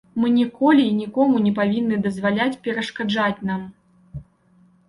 Мы 0.21 0.29
ніколі 0.35 0.83
і 0.91 0.95
нікому 1.01 1.41
не 1.45 1.51
павінны 1.59 1.95
дазваляць 2.05 2.59
перашкаджаць 2.65 3.43
нам. 3.51 3.61